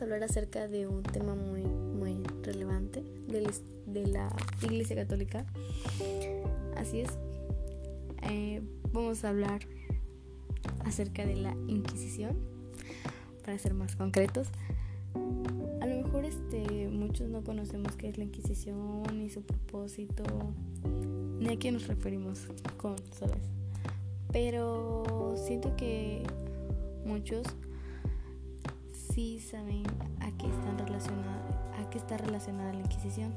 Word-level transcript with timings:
hablar 0.00 0.22
acerca 0.22 0.68
de 0.68 0.86
un 0.86 1.02
tema 1.02 1.34
muy, 1.34 1.62
muy 1.62 2.22
relevante 2.42 3.02
de, 3.26 4.06
la 4.06 4.28
Iglesia 4.62 4.94
Católica. 4.94 5.44
Así 6.76 7.00
es, 7.00 7.08
eh, 8.22 8.62
vamos 8.92 9.24
a 9.24 9.30
hablar 9.30 9.62
acerca 10.84 11.26
de 11.26 11.34
la 11.36 11.56
Inquisición, 11.66 12.36
para 13.44 13.58
ser 13.58 13.74
más 13.74 13.96
concretos. 13.96 14.48
A 15.80 15.86
lo 15.86 15.96
mejor 15.96 16.24
este, 16.24 16.88
muchos 16.88 17.28
no 17.28 17.42
conocemos 17.42 17.96
qué 17.96 18.08
es 18.08 18.18
la 18.18 18.24
Inquisición, 18.24 19.02
ni 19.14 19.30
su 19.30 19.42
propósito, 19.42 20.22
ni 21.40 21.48
a 21.48 21.58
quién 21.58 21.74
nos 21.74 21.88
referimos 21.88 22.46
con, 22.76 22.96
¿sabes? 23.10 23.42
Pero 24.30 25.34
siento 25.36 25.74
que 25.76 26.22
muchos 27.04 27.46
sí 29.16 29.40
saben 29.40 29.82
a 30.20 30.30
qué, 30.36 30.46
están 30.46 30.76
a 30.78 31.88
qué 31.88 31.96
está 31.96 32.18
relacionada 32.18 32.74
la 32.74 32.80
Inquisición. 32.80 33.32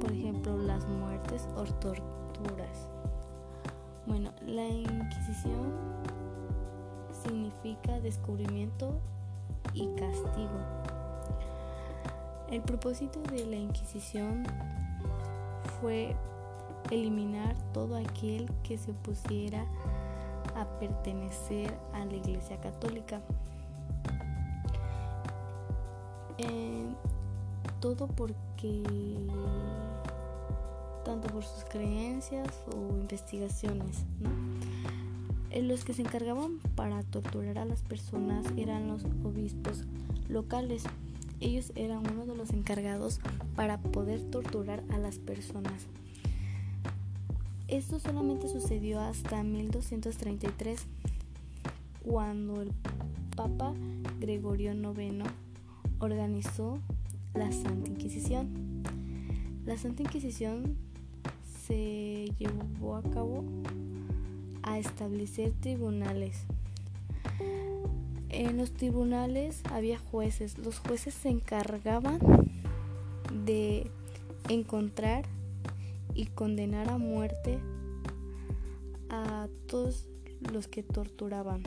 Por 0.00 0.10
ejemplo, 0.10 0.56
las 0.56 0.88
muertes 0.88 1.46
o 1.56 1.64
torturas. 1.64 2.88
Bueno, 4.06 4.32
la 4.46 4.66
Inquisición 4.66 5.74
significa 7.22 8.00
descubrimiento 8.00 8.98
y 9.74 9.88
castigo. 9.88 10.58
El 12.50 12.62
propósito 12.62 13.20
de 13.30 13.44
la 13.44 13.56
Inquisición 13.56 14.44
fue 15.82 16.16
eliminar 16.90 17.54
todo 17.74 17.94
aquel 17.96 18.50
que 18.62 18.78
se 18.78 18.92
opusiera 18.92 19.66
a 20.54 20.64
pertenecer 20.78 21.76
a 21.92 22.06
la 22.06 22.14
Iglesia 22.14 22.58
Católica. 22.58 23.20
Eh, 26.38 26.84
todo 27.80 28.08
porque 28.08 28.82
tanto 31.04 31.28
por 31.28 31.44
sus 31.44 31.64
creencias 31.64 32.48
o 32.74 32.96
investigaciones, 32.96 34.04
eh, 35.50 35.62
los 35.62 35.84
que 35.84 35.94
se 35.94 36.02
encargaban 36.02 36.58
para 36.74 37.02
torturar 37.04 37.58
a 37.58 37.64
las 37.64 37.82
personas 37.82 38.44
eran 38.56 38.88
los 38.88 39.04
obispos 39.24 39.84
locales. 40.28 40.82
Ellos 41.38 41.70
eran 41.76 42.02
uno 42.10 42.26
de 42.26 42.34
los 42.34 42.50
encargados 42.50 43.20
para 43.54 43.78
poder 43.78 44.20
torturar 44.30 44.82
a 44.90 44.98
las 44.98 45.18
personas. 45.18 45.86
Esto 47.68 48.00
solamente 48.00 48.48
sucedió 48.48 49.00
hasta 49.00 49.42
1233, 49.42 50.86
cuando 52.04 52.62
el 52.62 52.72
Papa 53.36 53.74
Gregorio 54.20 54.72
IX 54.72 55.24
organizó 55.98 56.78
la 57.34 57.52
Santa 57.52 57.88
Inquisición. 57.88 58.82
La 59.64 59.76
Santa 59.76 60.02
Inquisición 60.02 60.76
se 61.66 62.32
llevó 62.38 62.96
a 62.96 63.02
cabo 63.02 63.44
a 64.62 64.78
establecer 64.78 65.52
tribunales. 65.60 66.44
En 68.28 68.56
los 68.56 68.72
tribunales 68.72 69.62
había 69.72 69.98
jueces. 69.98 70.58
Los 70.58 70.78
jueces 70.78 71.14
se 71.14 71.30
encargaban 71.30 72.18
de 73.44 73.90
encontrar 74.48 75.24
y 76.14 76.26
condenar 76.26 76.88
a 76.88 76.98
muerte 76.98 77.58
a 79.10 79.48
todos 79.66 80.08
los 80.52 80.68
que 80.68 80.82
torturaban. 80.82 81.62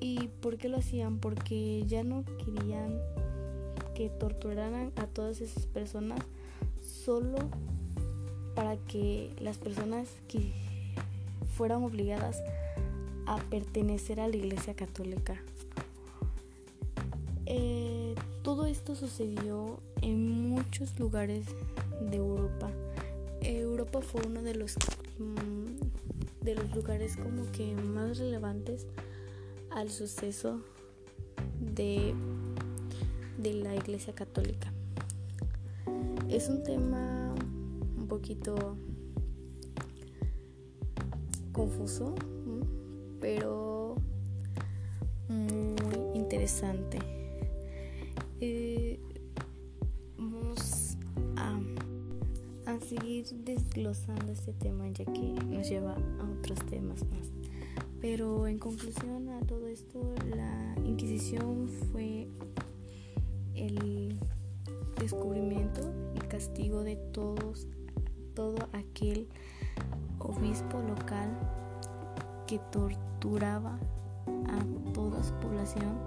¿Y 0.00 0.28
por 0.40 0.56
qué 0.58 0.68
lo 0.68 0.78
hacían? 0.78 1.18
Porque 1.18 1.84
ya 1.86 2.04
no 2.04 2.24
querían 2.44 2.98
que 3.94 4.08
torturaran 4.08 4.92
a 4.96 5.06
todas 5.06 5.40
esas 5.40 5.66
personas 5.66 6.20
solo 6.80 7.38
para 8.54 8.76
que 8.76 9.30
las 9.40 9.58
personas 9.58 10.08
que 10.28 10.52
fueran 11.56 11.82
obligadas 11.82 12.42
a 13.26 13.36
pertenecer 13.50 14.20
a 14.20 14.28
la 14.28 14.36
Iglesia 14.36 14.74
Católica. 14.74 15.40
Eh, 17.46 18.14
todo 18.42 18.66
esto 18.66 18.94
sucedió 18.94 19.80
en 20.02 20.48
muchos 20.48 20.98
lugares 20.98 21.46
de 22.00 22.16
Europa. 22.16 22.70
Europa 23.42 24.00
fue 24.00 24.22
uno 24.26 24.42
de 24.42 24.54
los 24.54 24.76
mm, 25.18 26.44
de 26.44 26.54
los 26.54 26.74
lugares 26.74 27.16
como 27.16 27.50
que 27.52 27.74
más 27.74 28.18
relevantes 28.18 28.86
al 29.78 29.90
suceso 29.90 30.60
de, 31.60 32.12
de 33.38 33.54
la 33.54 33.76
Iglesia 33.76 34.12
Católica. 34.12 34.72
Es 36.28 36.48
un 36.48 36.64
tema 36.64 37.32
un 37.96 38.08
poquito 38.08 38.76
confuso, 41.52 42.16
pero 43.20 43.94
muy 45.28 46.18
interesante. 46.18 46.98
Eh, 48.40 48.98
vamos 50.16 50.96
a, 51.36 51.56
a 52.66 52.80
seguir 52.80 53.26
desglosando 53.44 54.32
este 54.32 54.52
tema 54.54 54.88
ya 54.88 55.04
que 55.04 55.34
nos 55.46 55.68
lleva 55.68 55.94
a 55.94 56.38
otros 56.40 56.58
temas 56.66 57.04
más. 57.10 57.28
Pero 58.00 58.46
en 58.46 58.58
conclusión 58.58 59.28
a 59.28 59.40
todo 59.40 59.66
esto, 59.68 60.14
la 60.30 60.74
Inquisición 60.84 61.68
fue 61.90 62.28
el 63.54 64.18
descubrimiento 64.98 65.80
y 66.14 66.18
castigo 66.20 66.82
de 66.82 66.96
todos, 66.96 67.66
todo 68.34 68.56
aquel 68.72 69.28
obispo 70.18 70.80
local 70.80 71.28
que 72.46 72.58
torturaba 72.70 73.78
a 74.46 74.92
toda 74.92 75.22
su 75.22 75.34
población 75.34 75.98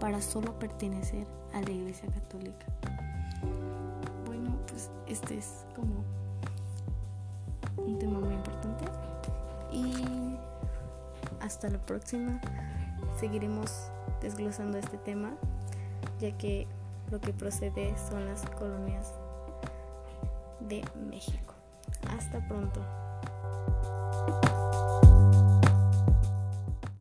para 0.00 0.20
solo 0.20 0.58
pertenecer 0.58 1.26
a 1.52 1.60
la 1.62 1.70
Iglesia 1.70 2.08
Católica. 2.10 2.66
Bueno, 4.26 4.56
pues 4.66 4.90
este 5.06 5.38
es 5.38 5.66
como 5.74 6.04
un 7.76 7.98
tema 7.98 8.18
muy 8.18 8.34
importante 8.34 8.84
y 9.72 10.23
hasta 11.44 11.68
la 11.68 11.78
próxima. 11.78 12.40
Seguiremos 13.20 13.90
desglosando 14.20 14.78
este 14.78 14.96
tema, 14.98 15.34
ya 16.18 16.36
que 16.36 16.66
lo 17.10 17.20
que 17.20 17.32
procede 17.32 17.94
son 18.08 18.24
las 18.26 18.42
colonias 18.50 19.12
de 20.60 20.82
México. 21.08 21.54
Hasta 22.16 22.46
pronto. 22.48 22.80